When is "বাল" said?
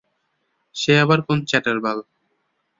1.79-1.97